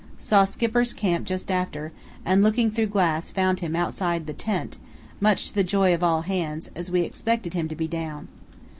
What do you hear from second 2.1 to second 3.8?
and looking through glass found him